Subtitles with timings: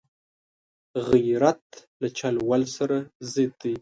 [1.07, 1.63] غیرت
[2.01, 2.97] له چل ول سره
[3.33, 3.69] ضد دی